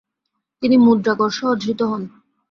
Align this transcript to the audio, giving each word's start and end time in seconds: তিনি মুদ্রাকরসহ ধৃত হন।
তিনি 0.63 0.75
মুদ্রাকরসহ 0.77 1.49
ধৃত 1.55 1.79
হন। 1.81 2.01